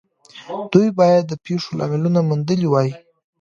دوی 0.73 0.87
بايد 0.97 1.23
د 1.27 1.33
پېښو 1.45 1.69
لاملونه 1.79 2.19
موندلي 2.29 2.67
وای. 2.69 2.89